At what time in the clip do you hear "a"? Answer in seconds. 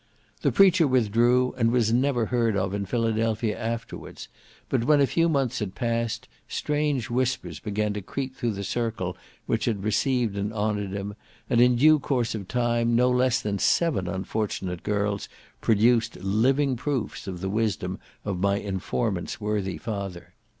4.99-5.05